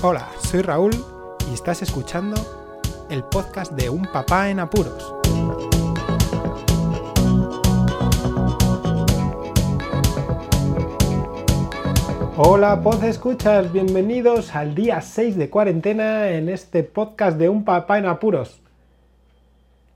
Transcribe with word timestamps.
Hola, 0.00 0.28
soy 0.38 0.62
Raúl 0.62 0.92
y 1.50 1.54
estás 1.54 1.82
escuchando 1.82 2.36
el 3.10 3.24
podcast 3.24 3.72
de 3.72 3.90
Un 3.90 4.02
Papá 4.02 4.48
en 4.48 4.60
Apuros. 4.60 5.12
Hola, 12.36 12.80
pod 12.80 13.02
escuchas, 13.02 13.72
bienvenidos 13.72 14.54
al 14.54 14.76
día 14.76 15.00
6 15.00 15.36
de 15.36 15.50
cuarentena 15.50 16.28
en 16.28 16.48
este 16.48 16.84
podcast 16.84 17.36
de 17.36 17.48
Un 17.48 17.64
Papá 17.64 17.98
en 17.98 18.06
Apuros. 18.06 18.60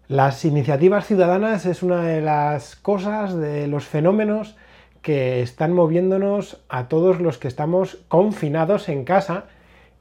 Las 0.08 0.44
iniciativas 0.44 1.06
ciudadanas 1.06 1.64
es 1.64 1.84
una 1.84 2.02
de 2.02 2.20
las 2.22 2.74
cosas, 2.74 3.36
de 3.36 3.68
los 3.68 3.84
fenómenos 3.84 4.56
que 5.00 5.42
están 5.42 5.72
moviéndonos 5.72 6.60
a 6.68 6.88
todos 6.88 7.20
los 7.20 7.38
que 7.38 7.46
estamos 7.46 7.98
confinados 8.08 8.88
en 8.88 9.04
casa 9.04 9.44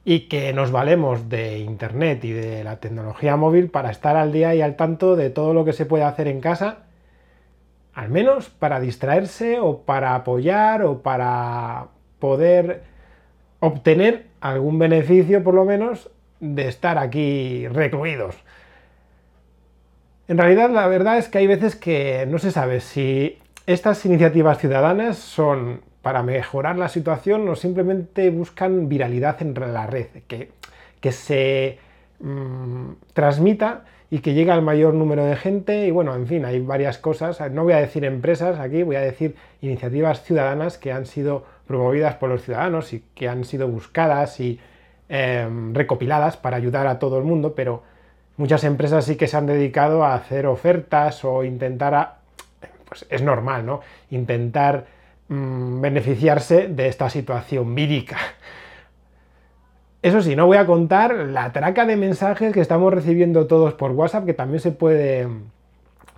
y 0.04 0.28
que 0.28 0.52
nos 0.52 0.72
valemos 0.72 1.28
de 1.28 1.58
Internet 1.58 2.24
y 2.24 2.32
de 2.32 2.64
la 2.64 2.76
tecnología 2.80 3.36
móvil 3.36 3.70
para 3.70 3.90
estar 3.90 4.16
al 4.16 4.32
día 4.32 4.54
y 4.54 4.62
al 4.62 4.76
tanto 4.76 5.14
de 5.16 5.30
todo 5.30 5.54
lo 5.54 5.64
que 5.64 5.72
se 5.72 5.86
puede 5.86 6.04
hacer 6.04 6.26
en 6.26 6.40
casa, 6.40 6.78
al 7.94 8.08
menos 8.08 8.48
para 8.48 8.80
distraerse 8.80 9.60
o 9.60 9.82
para 9.82 10.14
apoyar 10.14 10.82
o 10.82 11.02
para 11.02 11.88
poder 12.18 12.82
obtener 13.60 14.26
algún 14.40 14.78
beneficio 14.78 15.44
por 15.44 15.54
lo 15.54 15.64
menos 15.64 16.10
de 16.40 16.66
estar 16.66 16.98
aquí 16.98 17.68
recluidos. 17.68 18.34
En 20.26 20.38
realidad 20.38 20.70
la 20.70 20.88
verdad 20.88 21.18
es 21.18 21.28
que 21.28 21.38
hay 21.38 21.46
veces 21.46 21.76
que 21.76 22.26
no 22.26 22.38
se 22.38 22.50
sabe 22.50 22.80
si 22.80 23.38
estas 23.66 24.04
iniciativas 24.04 24.58
ciudadanas 24.58 25.16
son 25.18 25.82
para 26.02 26.22
mejorar 26.22 26.76
la 26.76 26.88
situación 26.88 27.48
o 27.48 27.56
simplemente 27.56 28.28
buscan 28.30 28.88
viralidad 28.88 29.40
en 29.40 29.54
la 29.54 29.86
red, 29.86 30.08
que, 30.26 30.50
que 31.00 31.12
se 31.12 31.78
mm, 32.20 32.90
transmita 33.14 33.84
y 34.10 34.18
que 34.18 34.34
llegue 34.34 34.50
al 34.50 34.60
mayor 34.60 34.92
número 34.92 35.24
de 35.24 35.36
gente. 35.36 35.86
Y 35.86 35.90
bueno, 35.90 36.14
en 36.14 36.26
fin, 36.26 36.44
hay 36.44 36.60
varias 36.60 36.98
cosas. 36.98 37.40
No 37.50 37.64
voy 37.64 37.72
a 37.72 37.78
decir 37.78 38.04
empresas 38.04 38.58
aquí, 38.58 38.82
voy 38.82 38.96
a 38.96 39.00
decir 39.00 39.36
iniciativas 39.62 40.22
ciudadanas 40.22 40.76
que 40.76 40.92
han 40.92 41.06
sido 41.06 41.46
promovidas 41.66 42.16
por 42.16 42.28
los 42.28 42.42
ciudadanos 42.42 42.92
y 42.92 43.02
que 43.14 43.28
han 43.28 43.44
sido 43.44 43.68
buscadas 43.68 44.38
y 44.40 44.60
em, 45.08 45.72
recopiladas 45.72 46.36
para 46.36 46.58
ayudar 46.58 46.88
a 46.88 46.98
todo 46.98 47.16
el 47.16 47.24
mundo, 47.24 47.54
pero 47.54 47.84
muchas 48.36 48.64
empresas 48.64 49.04
sí 49.06 49.16
que 49.16 49.28
se 49.28 49.36
han 49.36 49.46
dedicado 49.46 50.04
a 50.04 50.14
hacer 50.14 50.46
ofertas 50.46 51.24
o 51.24 51.44
intentar, 51.44 52.16
pues 52.86 53.06
es 53.08 53.22
normal, 53.22 53.64
¿no? 53.64 53.80
Intentar 54.10 54.84
Mm, 55.32 55.80
beneficiarse 55.80 56.68
de 56.68 56.88
esta 56.88 57.08
situación 57.08 57.74
vírica. 57.74 58.18
Eso 60.02 60.20
sí, 60.20 60.36
no 60.36 60.44
voy 60.44 60.58
a 60.58 60.66
contar 60.66 61.14
la 61.14 61.52
traca 61.52 61.86
de 61.86 61.96
mensajes 61.96 62.52
que 62.52 62.60
estamos 62.60 62.92
recibiendo 62.92 63.46
todos 63.46 63.72
por 63.72 63.92
WhatsApp, 63.92 64.26
que 64.26 64.34
también 64.34 64.60
se 64.60 64.72
puede, 64.72 65.26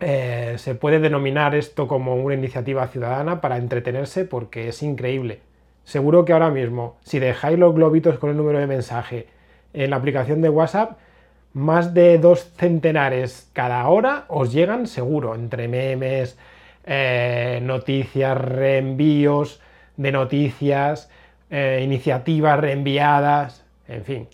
eh, 0.00 0.54
se 0.56 0.74
puede 0.74 0.98
denominar 0.98 1.54
esto 1.54 1.86
como 1.86 2.16
una 2.16 2.34
iniciativa 2.34 2.88
ciudadana 2.88 3.40
para 3.40 3.58
entretenerse 3.58 4.24
porque 4.24 4.66
es 4.66 4.82
increíble. 4.82 5.42
Seguro 5.84 6.24
que 6.24 6.32
ahora 6.32 6.50
mismo, 6.50 6.96
si 7.04 7.20
dejáis 7.20 7.56
los 7.56 7.72
globitos 7.72 8.18
con 8.18 8.30
el 8.30 8.36
número 8.36 8.58
de 8.58 8.66
mensaje 8.66 9.28
en 9.74 9.90
la 9.90 9.96
aplicación 9.96 10.42
de 10.42 10.48
WhatsApp, 10.48 10.98
más 11.52 11.94
de 11.94 12.18
dos 12.18 12.50
centenares 12.56 13.48
cada 13.52 13.86
hora 13.86 14.24
os 14.26 14.52
llegan 14.52 14.88
seguro, 14.88 15.36
entre 15.36 15.68
memes, 15.68 16.36
eh, 16.86 17.60
noticias, 17.62 18.36
reenvíos 18.36 19.60
de 19.96 20.12
noticias, 20.12 21.10
eh, 21.50 21.80
iniciativas 21.82 22.58
reenviadas, 22.58 23.64
en 23.88 24.04
fin, 24.04 24.28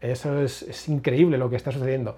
eso 0.00 0.40
es, 0.40 0.88
increíble 0.88 1.38
lo 1.38 1.50
que 1.50 1.56
está 1.56 1.72
sucediendo. 1.72 2.16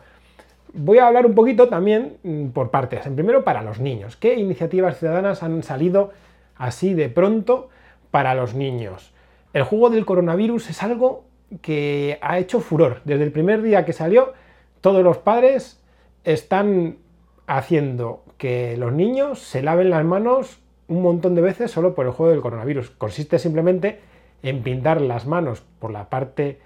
Voy 0.73 0.99
a 0.99 1.07
hablar 1.07 1.27
un 1.27 1.35
poquito 1.35 1.69
también 1.69 2.19
mm, 2.23 2.49
por 2.49 2.71
partes. 2.71 3.07
En 3.07 3.15
primero, 3.15 3.43
para 3.43 3.63
los 3.63 3.81
niños. 3.81 4.17
¿Qué 4.17 4.35
iniciativas 4.35 4.99
ciudadanas 4.99 5.43
han 5.43 5.63
salido 5.63 6.13
así 6.57 6.95
de 6.95 7.09
pronto 7.09 7.71
para 8.11 8.35
los 8.35 8.55
niños? 8.55 9.13
El 9.53 9.65
juego 9.65 9.91
del 9.91 10.07
coronavirus 10.07 10.71
es 10.71 10.83
algo 10.83 11.25
que 11.63 12.19
ha 12.23 12.39
hecho 12.39 12.61
furor. 12.61 13.01
Desde 13.05 13.25
el 13.25 13.33
primer 13.33 13.63
día 13.63 13.85
que 13.85 13.93
salió, 13.93 14.33
todos 14.81 15.03
los 15.03 15.19
padres 15.19 15.81
están 16.25 16.97
haciendo 17.51 18.23
que 18.39 18.77
los 18.77 18.93
niños 18.93 19.41
se 19.41 19.61
laven 19.61 19.91
las 19.91 20.05
manos 20.05 20.61
un 20.87 21.03
montón 21.03 21.35
de 21.35 21.43
veces 21.43 21.71
solo 21.71 21.97
por 21.97 22.07
el 22.07 22.13
juego 22.13 22.31
del 22.31 22.41
coronavirus. 22.41 22.91
Consiste 22.91 23.41
simplemente 23.41 23.99
en 24.45 24.63
pintar 24.63 25.01
las 25.01 25.27
manos 25.27 25.65
por 25.81 25.91
la 25.91 26.09
parte 26.09 26.61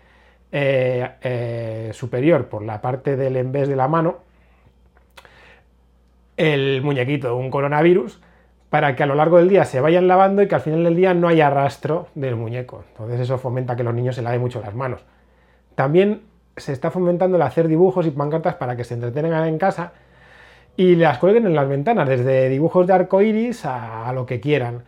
eh, 0.52 1.08
eh, 1.22 1.90
superior, 1.94 2.48
por 2.48 2.62
la 2.62 2.82
parte 2.82 3.16
del 3.16 3.36
envés 3.36 3.66
de 3.66 3.76
la 3.76 3.88
mano, 3.88 4.18
el 6.36 6.82
muñequito 6.82 7.28
de 7.28 7.34
un 7.34 7.50
coronavirus, 7.50 8.20
para 8.68 8.94
que 8.94 9.04
a 9.04 9.06
lo 9.06 9.14
largo 9.14 9.38
del 9.38 9.48
día 9.48 9.64
se 9.64 9.80
vayan 9.80 10.06
lavando 10.06 10.42
y 10.42 10.48
que 10.48 10.54
al 10.54 10.60
final 10.60 10.84
del 10.84 10.96
día 10.96 11.14
no 11.14 11.28
haya 11.28 11.48
rastro 11.48 12.08
del 12.14 12.36
muñeco. 12.36 12.84
Entonces 12.90 13.20
eso 13.20 13.38
fomenta 13.38 13.74
que 13.74 13.84
los 13.84 13.94
niños 13.94 14.16
se 14.16 14.22
laven 14.22 14.40
mucho 14.40 14.60
las 14.60 14.74
manos. 14.74 15.00
También 15.76 16.22
se 16.58 16.72
está 16.72 16.90
fomentando 16.90 17.36
el 17.36 17.42
hacer 17.42 17.68
dibujos 17.68 18.06
y 18.06 18.10
pancartas 18.10 18.56
para 18.56 18.76
que 18.76 18.84
se 18.84 18.94
entretengan 18.94 19.48
en 19.48 19.56
casa 19.56 19.92
y 20.76 20.96
las 20.96 21.18
cuelguen 21.18 21.46
en 21.46 21.54
las 21.54 21.68
ventanas, 21.68 22.08
desde 22.08 22.48
dibujos 22.48 22.86
de 22.86 22.92
arco 22.92 23.22
iris 23.22 23.64
a, 23.64 24.12
lo 24.12 24.26
que 24.26 24.40
quieran. 24.40 24.82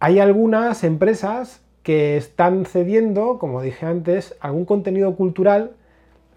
Hay 0.00 0.18
algunas 0.18 0.84
empresas 0.84 1.62
que 1.82 2.16
están 2.16 2.64
cediendo, 2.64 3.38
como 3.38 3.62
dije 3.62 3.86
antes, 3.86 4.36
algún 4.40 4.64
contenido 4.64 5.14
cultural 5.16 5.72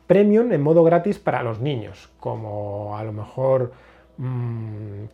premium 0.07 0.51
en 0.51 0.61
modo 0.61 0.84
gratis 0.84 1.19
para 1.19 1.44
los 1.44 1.59
niños, 1.61 2.09
como 2.19 2.97
a 2.97 3.03
lo 3.03 3.13
mejor 3.13 3.72
mmm, 4.17 5.06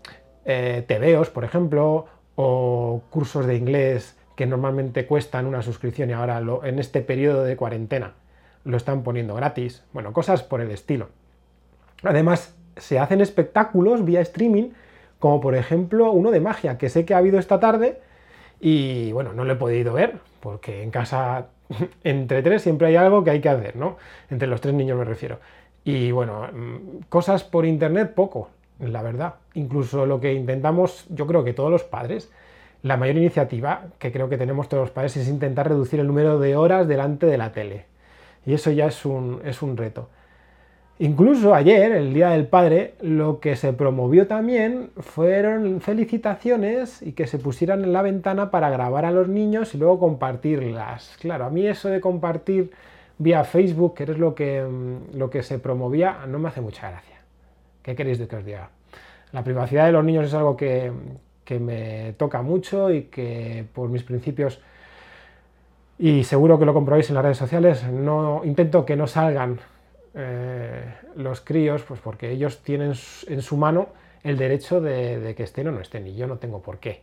tebeos, 0.43 1.29
por 1.29 1.43
ejemplo, 1.43 2.05
o 2.35 3.01
cursos 3.09 3.45
de 3.45 3.55
inglés 3.55 4.17
que 4.35 4.45
normalmente 4.45 5.05
cuestan 5.05 5.47
una 5.47 5.61
suscripción 5.61 6.09
y 6.09 6.13
ahora 6.13 6.41
en 6.63 6.79
este 6.79 7.01
periodo 7.01 7.43
de 7.43 7.57
cuarentena 7.57 8.13
lo 8.63 8.77
están 8.77 9.03
poniendo 9.03 9.33
gratis. 9.33 9.83
Bueno, 9.93 10.13
cosas 10.13 10.43
por 10.43 10.61
el 10.61 10.71
estilo. 10.71 11.09
Además, 12.03 12.56
se 12.79 12.99
hacen 12.99 13.21
espectáculos 13.21 14.05
vía 14.05 14.21
streaming, 14.21 14.69
como 15.19 15.41
por 15.41 15.55
ejemplo 15.55 16.11
uno 16.11 16.31
de 16.31 16.39
magia, 16.39 16.77
que 16.77 16.89
sé 16.89 17.05
que 17.05 17.13
ha 17.13 17.17
habido 17.17 17.39
esta 17.39 17.59
tarde 17.59 17.99
y 18.59 19.11
bueno, 19.11 19.33
no 19.33 19.43
lo 19.43 19.53
he 19.53 19.55
podido 19.55 19.93
ver, 19.93 20.19
porque 20.39 20.83
en 20.83 20.91
casa 20.91 21.47
entre 22.03 22.41
tres 22.41 22.61
siempre 22.61 22.87
hay 22.87 22.95
algo 22.95 23.23
que 23.23 23.31
hay 23.31 23.41
que 23.41 23.49
hacer, 23.49 23.75
¿no? 23.75 23.97
Entre 24.29 24.47
los 24.47 24.61
tres 24.61 24.73
niños 24.73 24.97
me 24.97 25.05
refiero. 25.05 25.39
Y 25.83 26.11
bueno, 26.11 26.47
mm, 26.51 27.03
cosas 27.09 27.43
por 27.43 27.65
internet 27.65 28.13
poco, 28.13 28.49
la 28.79 29.01
verdad. 29.01 29.35
Incluso 29.53 30.05
lo 30.05 30.19
que 30.19 30.33
intentamos, 30.33 31.05
yo 31.09 31.27
creo 31.27 31.43
que 31.43 31.53
todos 31.53 31.71
los 31.71 31.83
padres, 31.83 32.31
la 32.83 32.97
mayor 32.97 33.17
iniciativa 33.17 33.85
que 33.99 34.11
creo 34.11 34.29
que 34.29 34.37
tenemos 34.37 34.69
todos 34.69 34.81
los 34.81 34.91
padres 34.91 35.17
es 35.17 35.27
intentar 35.27 35.67
reducir 35.67 35.99
el 35.99 36.07
número 36.07 36.39
de 36.39 36.55
horas 36.55 36.87
delante 36.87 37.25
de 37.25 37.37
la 37.37 37.51
tele. 37.51 37.85
Y 38.45 38.53
eso 38.53 38.71
ya 38.71 38.87
es 38.87 39.05
un, 39.05 39.41
es 39.45 39.61
un 39.61 39.77
reto. 39.77 40.09
Incluso 40.99 41.53
ayer, 41.53 41.91
el 41.91 42.11
Día 42.11 42.29
del 42.29 42.47
Padre, 42.47 42.95
lo 43.01 43.39
que 43.39 43.55
se 43.55 43.71
promovió 43.71 44.25
también 44.25 44.89
fueron 44.97 45.79
felicitaciones 45.79 47.03
y 47.03 47.11
que 47.11 47.27
se 47.27 47.37
pusieran 47.37 47.83
en 47.83 47.93
la 47.93 48.01
ventana 48.01 48.49
para 48.49 48.71
grabar 48.71 49.05
a 49.05 49.11
los 49.11 49.27
niños 49.27 49.75
y 49.75 49.77
luego 49.77 49.99
compartirlas. 49.99 51.15
Claro, 51.21 51.45
a 51.45 51.49
mí 51.51 51.67
eso 51.67 51.89
de 51.89 52.01
compartir 52.01 52.71
vía 53.19 53.43
Facebook, 53.43 53.93
que 53.93 54.03
es 54.03 54.17
lo 54.17 54.33
que, 54.33 54.63
mm, 54.63 55.17
lo 55.17 55.29
que 55.29 55.43
se 55.43 55.59
promovía, 55.59 56.25
no 56.27 56.39
me 56.39 56.49
hace 56.49 56.61
mucha 56.61 56.89
gracia. 56.89 57.17
¿Qué 57.83 57.95
queréis 57.95 58.17
de 58.17 58.27
que 58.27 58.35
os 58.37 58.45
diga? 58.45 58.69
La 59.33 59.43
privacidad 59.43 59.85
de 59.85 59.91
los 59.91 60.03
niños 60.03 60.25
es 60.25 60.33
algo 60.33 60.57
que, 60.57 60.91
que 61.45 61.59
me 61.59 62.13
toca 62.17 62.41
mucho 62.41 62.91
y 62.91 63.03
que 63.03 63.65
por 63.71 63.89
mis 63.89 64.01
principios, 64.01 64.61
y 65.99 66.23
seguro 66.23 66.57
que 66.57 66.65
lo 66.65 66.73
comprobáis 66.73 67.07
en 67.09 67.15
las 67.15 67.23
redes 67.23 67.37
sociales, 67.37 67.83
no 67.87 68.41
intento 68.43 68.83
que 68.83 68.95
no 68.95 69.05
salgan 69.05 69.59
eh, 70.19 70.83
los 71.15 71.41
críos, 71.41 71.83
pues 71.83 71.99
porque 71.99 72.31
ellos 72.31 72.63
tienen 72.63 72.93
en 73.27 73.41
su 73.43 73.55
mano 73.55 73.89
el 74.23 74.35
derecho 74.35 74.81
de, 74.81 75.35
que 75.37 75.43
estén 75.43 75.67
o 75.67 75.71
no 75.71 75.79
estén, 75.79 76.07
y 76.07 76.15
yo 76.15 76.25
no 76.25 76.37
tengo 76.37 76.59
por 76.59 76.79
qué. 76.79 77.01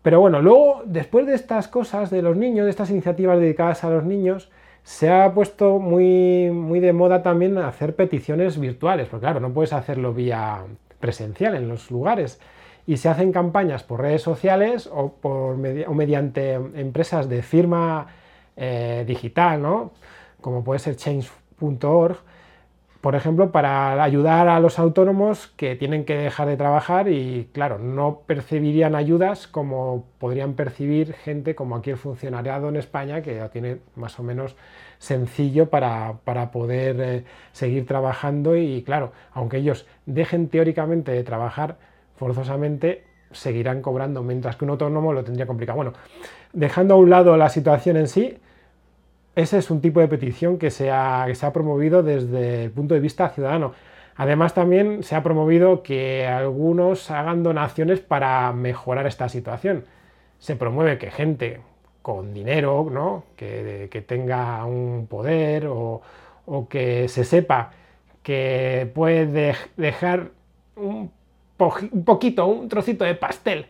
Pero 0.00 0.20
bueno, 0.20 0.40
luego, 0.40 0.82
después 0.86 1.26
de 1.26 1.34
estas 1.34 1.66
cosas 1.66 2.10
de 2.10 2.22
los 2.22 2.36
niños, 2.36 2.66
de 2.66 2.70
estas 2.70 2.90
iniciativas 2.90 3.40
dedicadas 3.40 3.82
a 3.82 3.90
los 3.90 4.04
niños, 4.04 4.48
se 4.84 5.10
ha 5.10 5.34
puesto 5.34 5.80
muy, 5.80 6.50
muy 6.50 6.78
de 6.78 6.92
moda 6.92 7.22
también 7.22 7.58
hacer 7.58 7.96
peticiones 7.96 8.60
virtuales, 8.60 9.08
porque 9.08 9.24
claro, 9.24 9.40
no 9.40 9.52
puedes 9.52 9.72
hacerlo 9.72 10.14
vía 10.14 10.62
presencial 11.00 11.56
en 11.56 11.68
los 11.68 11.90
lugares. 11.90 12.38
Y 12.86 12.98
se 12.98 13.08
hacen 13.08 13.32
campañas 13.32 13.82
por 13.82 14.02
redes 14.02 14.22
sociales 14.22 14.88
o, 14.92 15.14
por, 15.14 15.56
mediante 15.56 16.52
empresas 16.52 17.28
de 17.28 17.42
firma 17.42 18.06
eh, 18.56 19.04
digital, 19.04 19.60
¿no? 19.60 19.92
como 20.44 20.62
puede 20.62 20.78
ser 20.78 20.96
Change 20.96 21.30
por 23.04 23.14
ejemplo, 23.14 23.52
para 23.52 24.02
ayudar 24.02 24.48
a 24.48 24.58
los 24.60 24.78
autónomos 24.78 25.48
que 25.58 25.76
tienen 25.76 26.06
que 26.06 26.16
dejar 26.16 26.48
de 26.48 26.56
trabajar 26.56 27.08
y, 27.08 27.50
claro, 27.52 27.78
no 27.78 28.22
percibirían 28.26 28.94
ayudas 28.94 29.46
como 29.46 30.06
podrían 30.18 30.54
percibir 30.54 31.12
gente 31.12 31.54
como 31.54 31.76
aquí 31.76 31.90
el 31.90 31.98
funcionariado 31.98 32.70
en 32.70 32.76
España, 32.76 33.20
que 33.20 33.34
ya 33.34 33.50
tiene 33.50 33.76
más 33.94 34.18
o 34.18 34.22
menos 34.22 34.56
sencillo 34.96 35.68
para, 35.68 36.14
poder 36.50 36.96
eh, 36.98 37.24
seguir 37.52 37.84
trabajando 37.86 38.56
y, 38.56 38.82
claro, 38.82 39.12
aunque 39.32 39.58
ellos 39.58 39.86
dejen 40.06 40.48
teóricamente 40.48 41.12
de 41.12 41.24
trabajar, 41.24 41.76
forzosamente 42.16 43.04
seguirán 43.32 43.82
cobrando, 43.82 44.22
mientras 44.22 44.56
que 44.56 44.64
un 44.64 44.70
autónomo 44.70 45.12
lo 45.12 45.24
tendría 45.24 45.46
complicado. 45.46 45.76
Bueno, 45.76 45.92
dejando 46.54 46.94
a 46.94 46.96
un 46.96 47.10
lado 47.10 47.36
la 47.36 47.50
situación 47.50 47.98
en 47.98 48.08
sí, 48.08 48.38
ese 49.36 49.58
es 49.58 49.70
un 49.70 49.80
tipo 49.80 50.00
de 50.00 50.08
petición 50.08 50.58
que 50.58 50.70
se, 50.70 50.90
ha, 50.90 51.26
se 51.34 51.46
ha 51.46 51.52
promovido 51.52 52.02
desde 52.02 52.64
el 52.64 52.70
punto 52.70 52.94
de 52.94 53.00
vista 53.00 53.28
ciudadano. 53.30 53.72
Además 54.16 54.54
también 54.54 55.02
se 55.02 55.16
ha 55.16 55.22
promovido 55.22 55.82
que 55.82 56.26
algunos 56.26 57.10
hagan 57.10 57.42
donaciones 57.42 58.00
para 58.00 58.52
mejorar 58.52 59.06
esta 59.06 59.28
situación. 59.28 59.84
Se 60.38 60.54
promueve 60.54 60.98
que 60.98 61.10
gente 61.10 61.60
con 62.00 62.32
dinero, 62.32 62.88
¿no? 62.90 63.24
que, 63.36 64.04
tenga 64.06 64.64
un 64.66 65.06
poder 65.08 65.66
o, 65.66 66.02
que 66.68 67.08
se 67.08 67.24
sepa 67.24 67.72
que 68.22 68.90
puede 68.94 69.56
dejar 69.76 70.30
un, 70.76 71.10
poquito, 72.04 72.46
un 72.46 72.68
trocito 72.68 73.04
de 73.04 73.14
pastel 73.14 73.66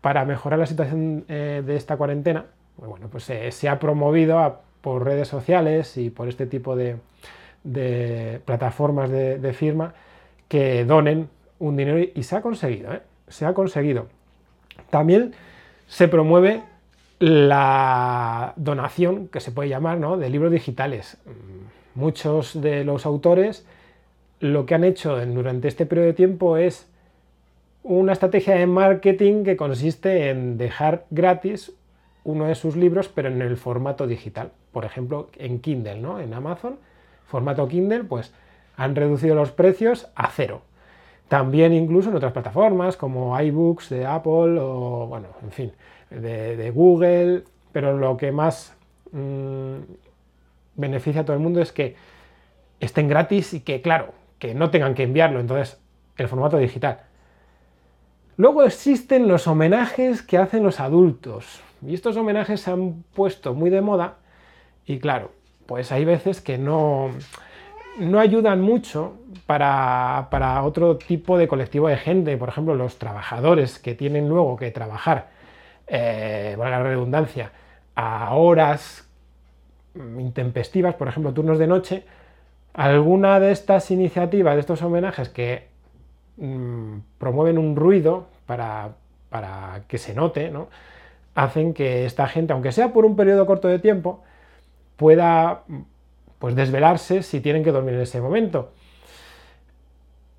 para 0.00 0.24
mejorar 0.24 0.58
la 0.58 0.66
situación 0.66 1.24
eh, 1.28 1.62
de 1.66 1.76
esta 1.76 1.96
cuarentena, 1.96 2.46
bueno, 2.76 3.08
pues 3.08 3.24
se 3.24 3.68
ha 3.68 3.78
promovido 3.78 4.38
a 4.38 4.60
por 4.86 5.04
redes 5.04 5.26
sociales 5.26 5.96
y 5.96 6.10
por 6.10 6.28
este 6.28 6.46
tipo 6.46 6.76
de, 6.76 6.98
plataformas 8.44 9.10
de, 9.10 9.52
firma 9.52 9.94
que 10.46 10.84
donen 10.84 11.28
un 11.58 11.76
dinero 11.76 11.98
y 11.98 12.22
se 12.22 12.36
ha 12.36 12.40
conseguido, 12.40 12.92
¿eh? 12.92 13.02
se 13.26 13.46
ha 13.46 13.52
conseguido. 13.52 14.06
También 14.88 15.34
se 15.88 16.06
promueve 16.06 16.62
la 17.18 18.52
donación, 18.54 19.26
que 19.26 19.40
se 19.40 19.50
puede 19.50 19.70
llamar, 19.70 19.98
¿no? 19.98 20.18
de 20.18 20.30
libros 20.30 20.52
digitales. 20.52 21.16
Muchos 21.96 22.60
de 22.60 22.84
los 22.84 23.06
autores 23.06 23.66
lo 24.38 24.66
que 24.66 24.76
han 24.76 24.84
hecho 24.84 25.18
durante 25.26 25.66
este 25.66 25.84
periodo 25.84 26.06
de 26.06 26.14
tiempo 26.14 26.58
es 26.58 26.88
una 27.82 28.12
estrategia 28.12 28.54
de 28.54 28.68
marketing 28.68 29.42
que 29.42 29.56
consiste 29.56 30.30
en 30.30 30.58
dejar 30.58 31.06
gratis 31.10 31.72
uno 32.22 32.46
de 32.46 32.54
sus 32.54 32.76
libros, 32.76 33.08
pero 33.08 33.26
en 33.26 33.42
el 33.42 33.56
formato 33.56 34.06
digital. 34.06 34.52
Por 34.76 34.84
ejemplo, 34.84 35.30
en 35.38 35.60
Kindle, 35.60 36.02
¿no? 36.02 36.20
En 36.20 36.34
Amazon, 36.34 36.76
formato 37.24 37.66
Kindle, 37.66 38.04
pues 38.04 38.34
han 38.76 38.94
reducido 38.94 39.34
los 39.34 39.50
precios 39.50 40.08
a 40.14 40.28
cero. 40.28 40.60
También 41.28 41.72
incluso 41.72 42.10
en 42.10 42.16
otras 42.16 42.34
plataformas 42.34 42.98
como 42.98 43.40
iBooks 43.40 43.88
de 43.88 44.04
Apple 44.04 44.58
o, 44.60 45.06
bueno, 45.08 45.28
en 45.42 45.50
fin, 45.50 45.72
de, 46.10 46.70
Google, 46.72 47.44
pero 47.72 47.96
lo 47.96 48.18
que 48.18 48.32
más 48.32 48.76
mm, 49.12 49.76
beneficia 50.74 51.22
a 51.22 51.24
todo 51.24 51.36
el 51.36 51.42
mundo 51.42 51.62
es 51.62 51.72
que 51.72 51.96
estén 52.78 53.08
gratis 53.08 53.54
y 53.54 53.60
que, 53.60 53.80
claro, 53.80 54.12
que 54.38 54.54
no 54.54 54.68
tengan 54.68 54.94
que 54.94 55.04
enviarlo, 55.04 55.40
entonces 55.40 55.80
el 56.18 56.28
formato 56.28 56.58
digital. 56.58 57.00
Luego 58.36 58.62
existen 58.62 59.26
los 59.26 59.46
homenajes 59.46 60.20
que 60.20 60.36
hacen 60.36 60.62
los 60.64 60.80
adultos. 60.80 61.62
Y 61.80 61.94
estos 61.94 62.18
homenajes 62.18 62.60
se 62.60 62.70
han 62.70 63.04
puesto 63.14 63.54
muy 63.54 63.70
de 63.70 63.80
moda 63.80 64.18
y 64.86 64.98
claro, 64.98 65.30
pues 65.66 65.92
hay 65.92 66.04
veces 66.04 66.40
que 66.40 66.58
no, 66.58 67.10
no 67.98 68.20
ayudan 68.20 68.60
mucho 68.60 69.14
para, 69.46 70.62
otro 70.64 70.96
tipo 70.96 71.38
de 71.38 71.48
colectivo 71.48 71.88
de 71.88 71.96
gente, 71.96 72.36
por 72.36 72.48
ejemplo, 72.48 72.74
los 72.74 72.98
trabajadores 72.98 73.78
que 73.78 73.94
tienen 73.94 74.28
luego 74.28 74.56
que 74.56 74.70
trabajar, 74.70 75.28
eh, 75.86 76.54
valga 76.58 76.78
la 76.78 76.84
redundancia, 76.84 77.52
a 77.94 78.34
horas 78.34 79.08
intempestivas, 79.94 80.94
por 80.94 81.08
ejemplo, 81.08 81.32
turnos 81.32 81.58
de 81.58 81.66
noche, 81.66 82.04
alguna 82.74 83.40
de 83.40 83.52
estas 83.52 83.90
iniciativas, 83.90 84.54
de 84.54 84.60
estos 84.60 84.82
homenajes 84.82 85.30
que 85.30 85.68
mm, 86.36 86.98
promueven 87.18 87.58
un 87.58 87.74
ruido 87.74 88.26
para, 88.46 88.90
para 89.30 89.82
que 89.88 89.98
se 89.98 90.14
note, 90.14 90.50
¿no? 90.50 90.68
hacen 91.36 91.74
que 91.74 92.06
esta 92.06 92.26
gente, 92.26 92.52
aunque 92.52 92.72
sea 92.72 92.92
por 92.92 93.04
un 93.04 93.14
periodo 93.14 93.46
corto 93.46 93.68
de 93.68 93.78
tiempo, 93.78 94.24
pueda 94.96 95.62
pues, 96.38 96.54
desvelarse 96.54 97.22
si 97.22 97.40
tienen 97.40 97.64
que 97.64 97.72
dormir 97.72 97.94
en 97.94 98.00
ese 98.00 98.20
momento. 98.20 98.72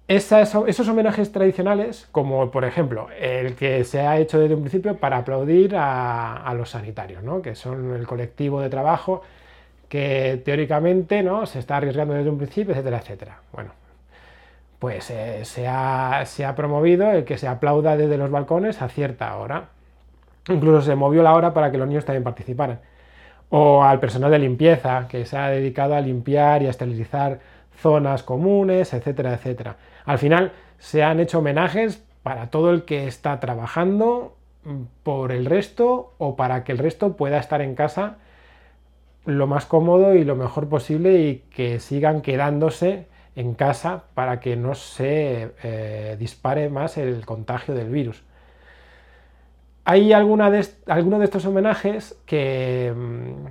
esos 0.08 0.88
homenajes 0.88 1.32
tradicionales, 1.32 2.08
como 2.12 2.50
por 2.50 2.66
ejemplo 2.66 3.08
el 3.20 3.56
que 3.56 3.84
se 3.84 4.02
ha 4.02 4.18
hecho 4.18 4.40
desde 4.40 4.56
un 4.56 4.62
principio 4.62 4.98
para 4.98 5.18
aplaudir 5.18 5.76
a, 5.76 6.54
los 6.56 6.70
sanitarios, 6.70 7.24
¿no? 7.24 7.42
que 7.42 7.56
son 7.56 7.94
el 7.94 8.08
colectivo 8.08 8.62
de 8.62 8.70
trabajo 8.70 9.22
que 9.90 10.42
teóricamente 10.44 11.24
¿no? 11.24 11.46
se 11.46 11.60
está 11.60 11.78
arriesgando 11.78 12.14
desde 12.14 12.30
un 12.30 12.38
principio, 12.38 12.74
etcétera, 12.74 13.00
etcétera. 13.00 13.40
Bueno, 13.54 13.72
pues 14.80 15.10
eh, 15.10 15.44
se, 15.46 15.68
ha, 15.68 16.24
se 16.26 16.46
ha 16.46 16.56
promovido 16.56 17.12
el 17.12 17.24
que 17.26 17.38
se 17.38 17.48
aplauda 17.48 17.98
desde 17.98 18.18
los 18.18 18.30
balcones 18.30 18.82
a 18.82 18.90
cierta 18.90 19.36
hora. 19.38 19.70
Incluso 20.50 20.82
se 20.82 20.96
movió 20.96 21.24
la 21.24 21.34
hora 21.34 21.54
para 21.54 21.72
que 21.72 21.78
los 21.78 21.88
niños 21.88 22.06
también 22.06 22.24
participaran. 22.24 22.80
O 23.50 23.84
al 23.84 24.00
personal 24.00 24.32
de 24.32 24.40
limpieza, 24.40 25.08
que 25.08 25.26
se 25.26 25.38
ha 25.38 25.50
dedicado 25.50 25.96
a 25.96 26.02
limpiar 26.02 26.62
y 26.62 26.68
a 26.68 26.70
esterilizar 26.70 27.40
zonas 27.82 28.24
comunes, 28.24 28.94
etcétera, 28.94 29.34
etcétera. 29.34 29.78
Al 30.06 30.18
final 30.18 30.52
se 30.80 31.04
han 31.04 31.20
hecho 31.20 31.40
homenajes 31.40 32.04
para 32.24 32.50
todo 32.50 32.72
el 32.72 32.84
que 32.84 33.08
está 33.08 33.40
trabajando 33.40 34.36
mm, 34.64 34.82
por 35.04 35.32
el 35.32 35.46
resto 35.46 36.14
o 36.18 36.36
para 36.36 36.64
que 36.64 36.72
el 36.72 36.78
resto 36.78 37.16
pueda 37.16 37.38
estar 37.38 37.62
en 37.62 37.76
casa 37.76 38.18
lo 39.26 39.46
más 39.46 39.66
cómodo 39.66 40.16
y 40.16 40.24
lo 40.24 40.36
mejor 40.36 40.70
posible 40.70 41.20
y 41.20 41.44
que 41.52 41.80
sigan 41.80 42.22
quedándose 42.22 43.08
en 43.36 43.54
casa 43.54 44.06
para 44.14 44.40
que 44.40 44.56
no 44.56 44.74
se 44.74 45.52
eh, 45.64 46.16
dispare 46.18 46.70
más 46.70 46.98
el 46.98 47.26
contagio 47.26 47.76
del 47.76 47.90
virus. 47.90 48.24
Hay 49.90 50.12
algunos 50.12 50.52
de 50.52 51.24
estos 51.24 51.46
homenajes 51.46 52.20
que, 52.26 52.94
mm, 52.94 53.46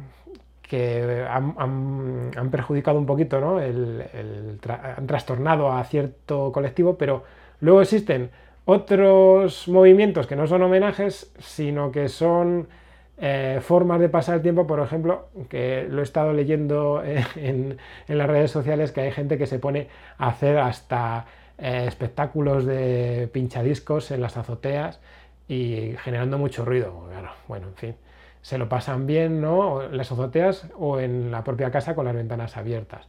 han, 1.30 2.50
perjudicado 2.50 2.98
un 2.98 3.06
poquito, 3.06 3.40
¿no? 3.40 3.56
han 3.56 5.06
trastornado 5.06 5.72
a 5.72 5.82
cierto 5.84 6.52
colectivo, 6.52 6.98
pero 6.98 7.24
luego 7.60 7.80
existen 7.80 8.28
otros 8.66 9.66
movimientos 9.66 10.26
que 10.26 10.36
no 10.36 10.46
son 10.46 10.60
homenajes, 10.60 11.32
sino 11.38 11.90
que 11.90 12.10
son 12.10 12.68
eh, 13.16 13.60
formas 13.62 13.98
de 13.98 14.10
pasar 14.10 14.34
el 14.34 14.42
tiempo, 14.42 14.66
por 14.66 14.80
ejemplo, 14.80 15.28
que 15.48 15.86
lo 15.88 16.00
he 16.00 16.04
estado 16.04 16.34
leyendo 16.34 17.02
en, 17.36 17.78
las 18.08 18.28
redes 18.28 18.50
sociales, 18.50 18.92
que 18.92 19.00
hay 19.00 19.12
gente 19.12 19.38
que 19.38 19.46
se 19.46 19.58
pone 19.58 19.88
a 20.18 20.28
hacer 20.28 20.58
hasta 20.58 21.24
eh, 21.56 21.86
espectáculos 21.88 22.66
de 22.66 23.30
pinchadiscos 23.32 24.10
en 24.10 24.20
las 24.20 24.36
azoteas 24.36 25.00
y 25.48 25.94
generando 25.98 26.38
mucho 26.38 26.64
ruido. 26.64 27.08
bueno, 27.48 27.68
en 27.68 27.74
fin, 27.74 27.96
se 28.42 28.58
lo 28.58 28.68
pasan 28.68 29.06
bien, 29.06 29.40
¿no? 29.40 29.82
Las 29.88 30.12
azoteas 30.12 30.68
o 30.78 31.00
en 31.00 31.30
la 31.30 31.44
propia 31.44 31.70
casa 31.70 31.94
con 31.94 32.04
las 32.04 32.14
ventanas 32.14 32.56
abiertas. 32.56 33.08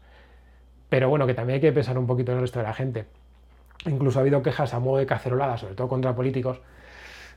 Pero 0.90 1.10
bueno, 1.10 1.28
que 1.28 1.34
también 1.34 1.56
hay 1.56 1.62
que 1.62 1.72
pensar 1.72 1.98
un 1.98 2.08
poquito 2.08 2.32
en 2.32 2.38
el 2.38 2.42
resto 2.44 2.60
de 2.60 2.66
la 2.66 2.74
gente. 2.74 3.06
Incluso 3.86 4.20
ha 4.20 4.22
habido 4.22 4.42
quejas 4.42 4.74
a 4.74 4.80
modo 4.80 4.98
de 4.98 5.06
cacerolada, 5.06 5.58
sobre 5.58 5.76
todo 5.76 5.88
contra 5.88 6.16
políticos, 6.16 6.62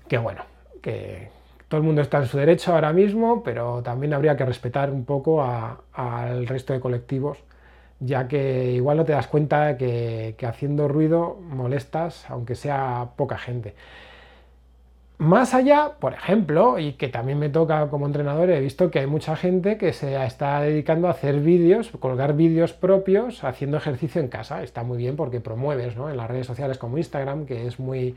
que 0.09 0.19
bueno, 0.19 0.42
que 0.83 1.28
todo 1.69 1.80
el 1.80 1.87
mundo 1.87 2.02
está 2.02 2.19
en 2.19 2.26
su 2.26 2.38
derecho 2.38 2.75
ahora 2.75 2.92
mismo, 2.92 3.42
pero 3.42 3.83
también 3.83 4.14
habría 4.14 4.37
que 4.37 4.45
respetar 4.45 4.90
un 4.90 5.04
poco 5.04 5.42
al 5.42 6.47
resto 6.47 6.73
de 6.73 6.80
colectivos, 6.80 7.38
ya 8.00 8.28
que 8.28 8.73
igual 8.73 8.97
no 8.97 9.04
te 9.04 9.12
das 9.12 9.26
cuenta 9.28 9.76
que 9.76 10.35
haciendo 10.47 10.88
ruido 10.88 11.37
molestas, 11.37 12.28
aunque 12.30 12.54
sea 12.54 13.11
poca 13.16 13.38
gente. 13.38 13.75
Más 15.21 15.53
allá, 15.53 15.97
por 16.00 16.15
ejemplo, 16.15 16.79
y 16.79 16.95
que 16.95 17.09
también 17.09 17.39
me 17.39 17.50
toca 17.50 17.91
como 17.91 18.07
entrenador, 18.07 18.49
he 18.49 18.59
visto 18.59 18.91
que 18.91 19.00
hay 19.00 19.07
mucha 19.07 19.37
gente 19.37 19.77
que 19.77 19.93
se 19.93 20.17
está 20.25 20.62
dedicando 20.62 21.09
a 21.09 21.11
hacer 21.11 21.41
vídeos, 21.41 21.91
colgar 22.00 22.35
vídeos 22.35 22.73
propios 22.73 23.45
haciendo 23.45 23.77
ejercicio 23.77 24.23
en 24.23 24.29
casa. 24.29 24.62
Está 24.62 24.83
muy 24.83 24.97
bien 24.97 25.17
porque 25.17 25.39
promueves 25.39 25.95
¿no? 25.95 26.09
en 26.09 26.17
las 26.17 26.27
redes 26.27 26.47
sociales 26.47 26.79
como 26.79 26.97
Instagram, 26.97 27.45
que 27.45 27.67
es 27.67 27.79
muy, 27.79 28.17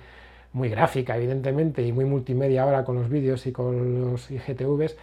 muy 0.53 0.69
gráfica, 0.69 1.17
evidentemente, 1.17 1.83
y 1.83 1.91
muy 1.91 2.05
multimedia 2.05 2.63
ahora 2.63 2.85
con 2.85 2.95
los 2.95 3.09
vídeos 3.09 3.45
y 3.47 3.51
con 3.51 3.99
los 3.99 4.31
IGTVs 4.31 4.95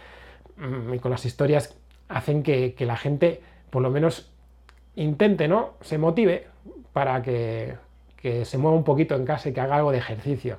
mm, 0.57 0.95
y 0.95 0.97
con 0.97 1.11
las 1.11 1.23
historias, 1.25 1.77
hacen 2.09 2.41
que, 2.41 2.73
la 2.79 2.97
gente, 2.97 3.41
por 3.69 3.83
lo 3.83 3.91
menos, 3.91 4.31
intente, 4.95 5.47
¿no? 5.47 5.75
Se 5.81 5.99
motive 5.99 6.47
para 6.93 7.21
que 7.21 7.77
se 8.43 8.57
mueva 8.57 8.75
un 8.75 8.83
poquito 8.83 9.15
en 9.15 9.23
casa 9.23 9.49
y 9.49 9.53
que 9.53 9.61
haga 9.61 9.75
algo 9.75 9.91
de 9.91 9.99
ejercicio. 9.99 10.57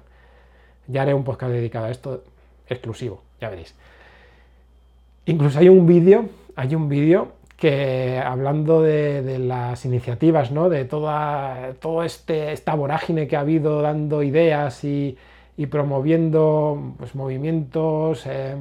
Ya 0.87 1.03
haré 1.03 1.15
un 1.15 1.25
podcast 1.25 1.53
dedicado 1.53 1.87
a 1.87 1.91
esto 1.91 2.25
exclusivo, 2.69 3.23
ya 3.41 3.49
veréis. 3.49 3.75
Incluso 5.27 5.59
hay 5.59 5.69
un 5.69 5.87
vídeo, 5.87 6.27
hay 6.57 6.75
un 6.75 6.89
vídeo 6.89 7.33
que 7.57 8.19
hablando 8.19 8.83
de, 8.83 9.39
las 9.39 9.85
iniciativas, 9.85 10.51
¿no? 10.51 10.69
de 10.69 10.85
toda 10.85 11.75
todo 11.81 12.03
este, 12.03 12.53
esta 12.53 12.75
vorágine 12.75 13.29
que 13.29 13.37
ha 13.37 13.41
habido 13.41 13.83
dando 13.83 14.25
ideas 14.25 14.83
y, 14.83 15.17
promoviendo 15.71 16.95
pues, 16.99 17.15
movimientos, 17.15 18.27
eh, 18.27 18.57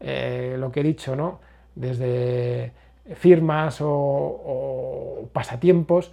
eh, 0.00 0.56
lo 0.58 0.70
que 0.70 0.80
he 0.80 0.82
dicho, 0.82 1.16
¿no? 1.16 1.40
desde 1.74 2.72
firmas 3.14 3.78
o 3.80 5.26
pasatiempos, 5.32 6.12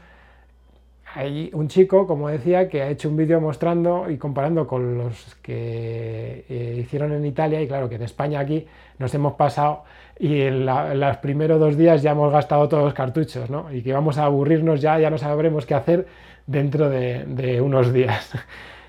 hay 1.13 1.49
un 1.53 1.67
chico, 1.67 2.07
como 2.07 2.29
decía, 2.29 2.69
que 2.69 2.81
ha 2.81 2.89
hecho 2.89 3.09
un 3.09 3.17
vídeo 3.17 3.41
mostrando 3.41 4.09
y 4.09 4.17
comparando 4.17 4.67
con 4.67 4.97
los 4.97 5.35
que 5.41 6.45
eh, 6.49 6.77
hicieron 6.79 7.11
en 7.11 7.25
Italia 7.25 7.61
y 7.61 7.67
claro 7.67 7.89
que 7.89 7.95
en 7.95 8.03
España 8.03 8.39
aquí 8.39 8.65
nos 8.97 9.13
hemos 9.13 9.33
pasado 9.33 9.83
y 10.19 10.41
en, 10.41 10.65
los 10.65 11.17
primeros 11.17 11.59
dos 11.59 11.77
días 11.77 12.01
ya 12.01 12.11
hemos 12.11 12.31
gastado 12.31 12.67
todos 12.69 12.83
los 12.83 12.93
cartuchos, 12.93 13.49
¿no? 13.49 13.71
Y 13.73 13.81
que 13.81 13.93
vamos 13.93 14.17
a 14.17 14.25
aburrirnos 14.25 14.81
ya, 14.81 14.99
ya 14.99 15.09
no 15.09 15.17
sabremos 15.17 15.65
qué 15.65 15.73
hacer 15.73 16.07
dentro 16.47 16.89
de 16.89 17.61
unos 17.61 17.91
días. 17.93 18.31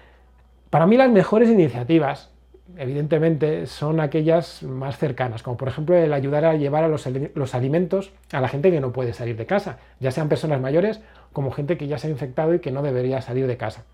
Para 0.71 0.87
mí 0.87 0.97
las 0.97 1.11
mejores 1.11 1.51
iniciativas 1.51 2.32
evidentemente, 2.77 3.67
son 3.67 4.01
aquellas 4.01 4.63
más 4.63 4.99
cercanas, 4.99 5.43
como 5.43 5.57
por 5.57 5.69
ejemplo 5.69 5.97
el 5.97 6.13
ayudar 6.13 6.45
a 6.45 6.55
llevar 6.55 6.85
a 6.85 6.89
los, 6.89 7.07
alimentos 7.55 8.13
a 8.33 8.41
la 8.41 8.49
gente 8.49 8.71
que 8.71 8.81
no 8.81 8.93
puede 8.93 9.13
salir 9.13 9.37
de 9.37 9.47
casa, 9.47 9.79
ya 10.01 10.11
sean 10.11 10.29
personas 10.29 10.61
mayores 10.61 11.01
como 11.33 11.51
gente 11.51 11.77
que 11.77 11.87
ya 11.87 11.99
se 11.99 12.07
ha 12.07 12.11
infectado 12.11 12.55
y 12.55 12.61
que 12.61 12.71
no 12.73 12.83
debería 12.83 13.21
salir 13.21 13.47
de 13.47 13.57
casa. 13.57 13.85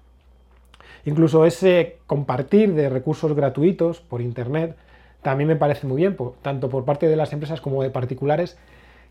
Incluso 1.05 1.45
ese 1.45 1.99
compartir 2.07 2.75
de 2.75 2.89
recursos 2.89 3.35
gratuitos 3.35 4.01
por 4.01 4.21
Internet 4.21 4.77
también 5.23 5.49
me 5.49 5.57
parece 5.57 5.87
muy 5.87 5.97
bien, 5.97 6.17
tanto 6.43 6.69
por 6.69 6.85
parte 6.85 7.09
de 7.09 7.17
las 7.17 7.33
empresas 7.33 7.61
como 7.61 7.83
de 7.83 7.91
particulares, 7.91 8.57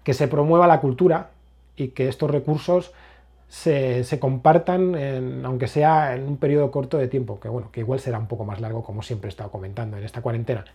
que 0.04 0.14
se 0.14 0.28
promueva 0.28 0.68
la 0.68 0.80
cultura 0.80 1.32
y 1.76 1.90
que 1.90 2.08
estos 2.08 2.32
recursos 2.32 2.94
se, 3.48 4.20
compartan, 4.20 5.46
aunque 5.46 5.68
sea 5.68 6.16
en 6.16 6.28
un 6.28 6.38
periodo 6.38 6.72
corto 6.72 6.98
de 6.98 7.08
tiempo, 7.08 7.40
que 7.40 7.50
bueno, 7.50 7.70
que 7.72 7.80
igual 7.82 8.00
será 8.00 8.20
un 8.20 8.28
poco 8.28 8.46
más 8.46 8.60
largo, 8.60 8.84
como 8.84 9.02
siempre 9.02 9.28
he 9.28 9.30
estado 9.30 9.52
comentando 9.52 9.98
en 9.98 10.04
esta 10.04 10.22
cuarentena. 10.22 10.66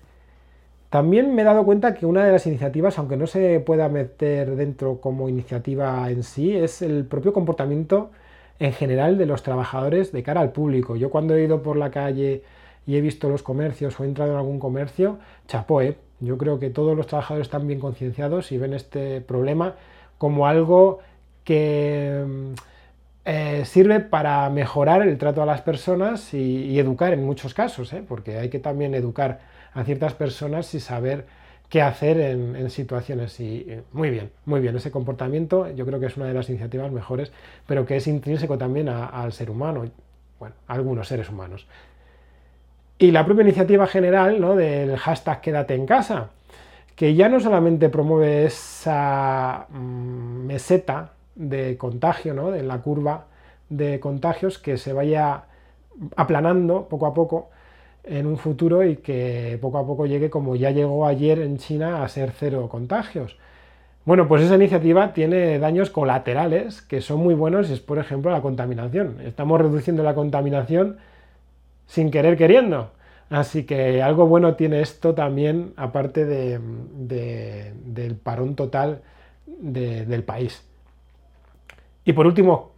También 0.92 1.34
me 1.34 1.40
he 1.42 1.44
dado 1.44 1.64
cuenta 1.64 1.94
que 1.94 2.04
una 2.04 2.24
de 2.24 2.32
las 2.32 2.46
iniciativas, 2.46 2.98
aunque 2.98 3.16
no 3.16 3.26
se 3.26 3.60
pueda 3.60 3.88
meter 3.88 4.56
dentro 4.56 5.00
como 5.00 5.28
iniciativa 5.28 6.10
en 6.10 6.22
sí, 6.22 6.54
es 6.54 6.82
el 6.82 7.06
propio 7.06 7.32
comportamiento 7.32 8.10
en 8.58 8.72
general 8.72 9.16
de 9.16 9.26
los 9.26 9.42
trabajadores 9.42 10.12
de 10.12 10.22
cara 10.22 10.42
al 10.42 10.52
público. 10.52 10.96
Yo 10.96 11.10
cuando 11.10 11.34
he 11.34 11.44
ido 11.44 11.62
por 11.62 11.76
la 11.76 11.90
calle 11.90 12.42
y 12.86 12.96
he 12.96 13.00
visto 13.00 13.28
los 13.28 13.42
comercios 13.42 13.98
o 13.98 14.04
he 14.04 14.06
entrado 14.06 14.32
en 14.32 14.36
algún 14.36 14.58
comercio, 14.58 15.18
chapó, 15.48 15.80
¿eh? 15.80 15.96
yo 16.20 16.36
creo 16.38 16.58
que 16.58 16.70
todos 16.70 16.96
los 16.96 17.06
trabajadores 17.06 17.46
están 17.46 17.66
bien 17.66 17.80
concienciados 17.80 18.52
y 18.52 18.58
ven 18.58 18.74
este 18.74 19.20
problema 19.20 19.76
como 20.18 20.46
algo 20.46 21.00
que 21.44 22.24
mm, 22.26 22.54
eh, 23.24 23.62
sirve 23.64 24.00
para 24.00 24.48
mejorar 24.50 25.02
el 25.02 25.16
trato 25.16 25.42
a 25.42 25.46
las 25.46 25.62
personas 25.62 26.34
y, 26.34 26.78
educar 26.78 27.12
en 27.12 27.24
muchos 27.24 27.54
casos, 27.54 27.92
¿eh? 27.92 28.02
porque 28.06 28.38
hay 28.38 28.48
que 28.48 28.58
también 28.58 28.94
educar 28.94 29.40
a 29.74 29.84
ciertas 29.84 30.14
personas 30.14 30.74
y 30.74 30.80
saber 30.80 31.26
qué 31.68 31.82
hacer 31.82 32.20
en, 32.20 32.68
situaciones. 32.70 33.38
Y 33.40 33.66
muy 33.92 34.10
bien, 34.10 34.30
muy 34.44 34.60
bien, 34.60 34.76
ese 34.76 34.90
comportamiento 34.90 35.70
yo 35.70 35.86
creo 35.86 36.00
que 36.00 36.06
es 36.06 36.16
una 36.16 36.26
de 36.26 36.34
las 36.34 36.48
iniciativas 36.50 36.90
mejores, 36.90 37.32
pero 37.66 37.86
que 37.86 37.96
es 37.96 38.06
intrínseco 38.06 38.58
también 38.58 38.88
al 38.88 39.32
ser 39.32 39.50
humano, 39.50 39.84
bueno, 40.38 40.54
a 40.66 40.74
algunos 40.74 41.08
seres 41.08 41.30
humanos. 41.30 41.66
Y 42.98 43.10
la 43.10 43.24
propia 43.24 43.42
iniciativa 43.42 43.86
general 43.86 44.40
¿no? 44.40 44.54
del 44.54 44.96
hashtag 44.96 45.40
quédate 45.40 45.74
en 45.74 45.86
casa, 45.86 46.30
que 46.94 47.14
ya 47.14 47.28
no 47.28 47.40
solamente 47.40 47.88
promueve 47.88 48.46
esa 48.46 49.66
mm, 49.70 50.46
meseta 50.46 51.12
de 51.34 51.76
contagio, 51.76 52.34
¿no? 52.34 52.54
en 52.54 52.68
la 52.68 52.78
curva 52.78 53.26
de 53.68 54.00
contagios 54.00 54.58
que 54.58 54.76
se 54.76 54.92
vaya 54.92 55.44
aplanando 56.16 56.88
poco 56.88 57.06
a 57.06 57.14
poco 57.14 57.50
en 58.04 58.26
un 58.26 58.36
futuro 58.36 58.84
y 58.84 58.96
que 58.96 59.58
poco 59.60 59.78
a 59.78 59.86
poco 59.86 60.06
llegue 60.06 60.30
como 60.30 60.56
ya 60.56 60.70
llegó 60.70 61.06
ayer 61.06 61.38
en 61.40 61.58
China 61.58 62.02
a 62.02 62.08
ser 62.08 62.32
cero 62.32 62.68
contagios. 62.70 63.36
Bueno, 64.04 64.26
pues 64.26 64.42
esa 64.42 64.56
iniciativa 64.56 65.12
tiene 65.12 65.60
daños 65.60 65.90
colaterales 65.90 66.82
que 66.82 67.00
son 67.00 67.20
muy 67.20 67.34
buenos, 67.34 67.70
es 67.70 67.78
por 67.80 67.98
ejemplo 67.98 68.32
la 68.32 68.42
contaminación. 68.42 69.20
Estamos 69.24 69.60
reduciendo 69.60 70.02
la 70.02 70.14
contaminación 70.14 70.96
sin 71.86 72.10
querer 72.10 72.36
queriendo. 72.36 72.90
Así 73.30 73.64
que 73.64 74.02
algo 74.02 74.26
bueno 74.26 74.56
tiene 74.56 74.80
esto 74.82 75.14
también, 75.14 75.72
aparte 75.76 76.26
del 76.26 78.16
parón 78.22 78.56
total 78.56 79.02
del 79.46 80.24
país. 80.24 80.64
Y 82.04 82.12
por 82.12 82.26
último, 82.26 82.72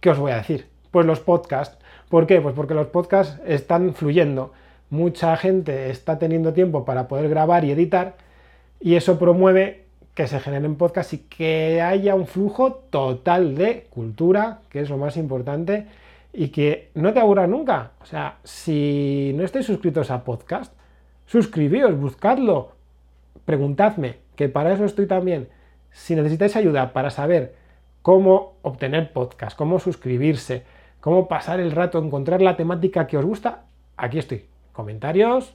¿qué 0.00 0.10
os 0.10 0.18
voy 0.18 0.32
a 0.32 0.36
decir? 0.36 0.66
Pues 0.90 1.06
los 1.06 1.20
podcasts. 1.20 1.78
¿Por 2.08 2.26
qué? 2.26 2.40
Pues 2.40 2.54
porque 2.54 2.74
los 2.74 2.88
podcasts 2.88 3.40
están 3.46 3.94
fluyendo. 3.94 4.52
Mucha 4.88 5.36
gente 5.36 5.90
está 5.90 6.18
teniendo 6.18 6.52
tiempo 6.52 6.84
para 6.84 7.06
poder 7.06 7.28
grabar 7.28 7.64
y 7.64 7.70
editar 7.70 8.16
y 8.80 8.94
eso 8.96 9.18
promueve 9.18 9.84
que 10.14 10.26
se 10.26 10.40
generen 10.40 10.76
podcasts 10.76 11.12
y 11.12 11.18
que 11.18 11.80
haya 11.80 12.14
un 12.14 12.26
flujo 12.26 12.72
total 12.90 13.54
de 13.54 13.86
cultura, 13.90 14.60
que 14.70 14.80
es 14.80 14.90
lo 14.90 14.96
más 14.96 15.16
importante, 15.16 15.86
y 16.32 16.48
que 16.48 16.90
no 16.94 17.12
te 17.12 17.20
aburra 17.20 17.46
nunca. 17.46 17.92
O 18.02 18.06
sea, 18.06 18.38
si 18.42 19.32
no 19.36 19.44
estáis 19.44 19.66
suscritos 19.66 20.10
a 20.10 20.24
podcast, 20.24 20.72
suscribíos, 21.26 21.98
buscadlo, 21.98 22.72
preguntadme, 23.44 24.16
que 24.34 24.48
para 24.48 24.72
eso 24.72 24.84
estoy 24.84 25.06
también. 25.06 25.48
Si 25.92 26.14
necesitáis 26.14 26.56
ayuda 26.56 26.92
para 26.92 27.10
saber 27.10 27.54
cómo 28.02 28.54
obtener 28.62 29.12
podcast, 29.12 29.56
cómo 29.56 29.78
suscribirse, 29.78 30.64
cómo 31.00 31.28
pasar 31.28 31.60
el 31.60 31.72
rato, 31.72 31.98
encontrar 31.98 32.42
la 32.42 32.56
temática 32.56 33.06
que 33.06 33.18
os 33.18 33.24
gusta, 33.24 33.64
aquí 33.96 34.18
estoy. 34.18 34.46
Comentarios, 34.72 35.54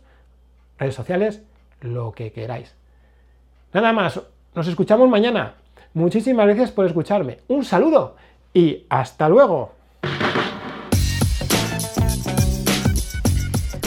redes 0.77 0.95
sociales, 0.95 1.43
lo 1.81 2.11
que 2.11 2.31
queráis. 2.31 2.75
Nada 3.73 3.93
más, 3.93 4.21
nos 4.53 4.67
escuchamos 4.67 5.09
mañana. 5.09 5.55
Muchísimas 5.93 6.45
gracias 6.45 6.71
por 6.71 6.85
escucharme. 6.85 7.39
Un 7.47 7.63
saludo 7.63 8.15
y 8.53 8.85
hasta 8.89 9.29
luego. 9.29 9.71